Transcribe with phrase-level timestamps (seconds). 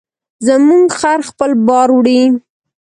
[0.45, 2.21] زموږ خر خپل بار وړي.